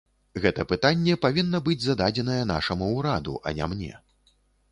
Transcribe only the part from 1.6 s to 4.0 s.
быць зададзенае нашаму ўраду, а не мне.